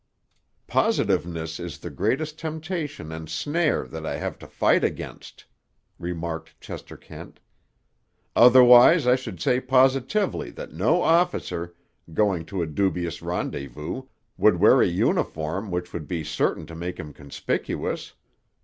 "Positiveness 0.65 1.59
is 1.59 1.77
the 1.77 1.91
greatest 1.91 2.39
temptation 2.39 3.11
and 3.11 3.29
snare 3.29 3.85
that 3.85 4.03
I 4.03 4.17
have 4.17 4.39
to 4.39 4.47
fight 4.47 4.83
against," 4.83 5.45
remarked 5.99 6.59
Chester 6.59 6.97
Kent. 6.97 7.39
"Otherwise 8.35 9.05
I 9.05 9.15
should 9.15 9.39
say 9.39 9.59
positively 9.61 10.49
that 10.49 10.73
no 10.73 11.03
officer, 11.03 11.75
going 12.15 12.45
to 12.45 12.63
a 12.63 12.65
dubious 12.65 13.21
rendezvous, 13.21 14.01
would 14.37 14.59
wear 14.59 14.81
a 14.81 14.87
uniform 14.87 15.69
which 15.69 15.93
would 15.93 16.07
be 16.07 16.23
certain 16.23 16.65
to 16.65 16.75
make 16.75 16.97
him 16.99 17.13
conspicuous. 17.13 18.13